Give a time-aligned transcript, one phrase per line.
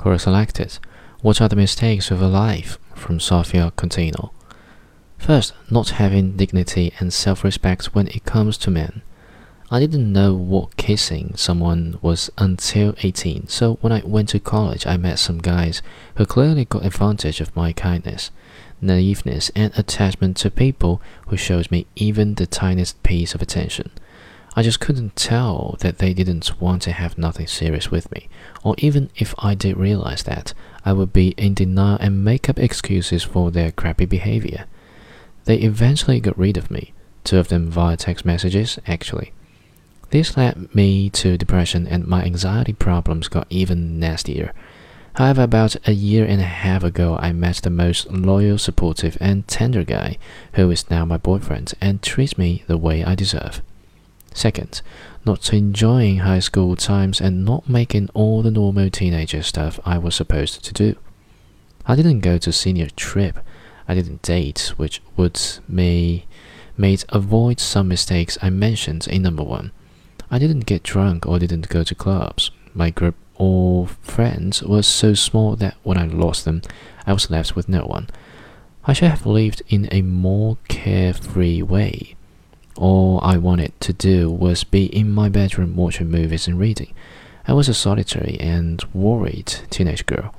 [0.00, 0.78] Quora selected.
[1.20, 2.78] What are the mistakes of a life?
[2.94, 4.30] From Sofia Contino.
[5.18, 9.02] First, not having dignity and self respect when it comes to men.
[9.70, 14.86] I didn't know what kissing someone was until 18, so when I went to college,
[14.86, 15.82] I met some guys
[16.14, 18.30] who clearly got advantage of my kindness,
[18.80, 23.90] naiveness, and attachment to people who showed me even the tiniest piece of attention.
[24.56, 28.28] I just couldn't tell that they didn't want to have nothing serious with me,
[28.64, 32.58] or even if I did realize that, I would be in denial and make up
[32.58, 34.64] excuses for their crappy behavior.
[35.44, 36.92] They eventually got rid of me,
[37.22, 39.32] two of them via text messages, actually.
[40.10, 44.52] This led me to depression, and my anxiety problems got even nastier.
[45.14, 49.46] However, about a year and a half ago, I met the most loyal, supportive, and
[49.46, 50.18] tender guy,
[50.54, 53.62] who is now my boyfriend and treats me the way I deserve.
[54.32, 54.82] Second,
[55.24, 60.14] not enjoying high school times and not making all the normal teenager stuff I was
[60.14, 60.96] supposed to do.
[61.86, 63.38] I didn't go to senior trip.
[63.88, 66.26] I didn't date, which would me
[66.76, 69.72] made avoid some mistakes I mentioned in number one.
[70.30, 72.50] I didn't get drunk or didn't go to clubs.
[72.72, 76.62] My group of friends was so small that when I lost them,
[77.06, 78.08] I was left with no one.
[78.84, 82.14] I should have lived in a more carefree way.
[82.76, 86.94] All I wanted to do was be in my bedroom watching movies and reading.
[87.46, 90.34] I was a solitary and worried teenage girl.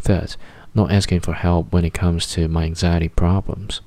[0.00, 0.36] Third,
[0.74, 3.80] not asking for help when it comes to my anxiety problems.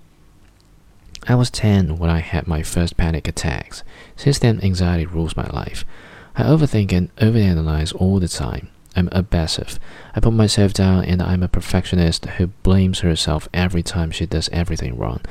[1.27, 3.83] I was 10 when I had my first panic attacks.
[4.15, 5.85] Since then, anxiety rules my life.
[6.35, 8.69] I overthink and overanalyze all the time.
[8.95, 9.79] I'm obsessive.
[10.15, 14.49] I put myself down and I'm a perfectionist who blames herself every time she does
[14.49, 15.21] everything wrong.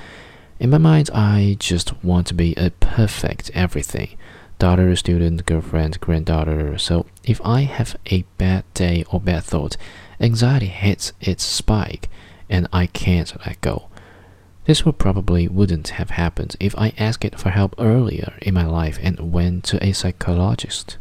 [0.63, 4.17] In my mind, I just want to be a perfect everything
[4.61, 6.79] daughter, student, girlfriend, granddaughter.
[6.79, 9.77] So if I have a bad day or bad thought,
[10.21, 12.09] anxiety hits its spike
[12.49, 13.89] and I can't let go.
[14.67, 19.01] This would probably wouldn't have happened if I asked for help earlier in my life
[19.03, 20.97] and went to a psychologist.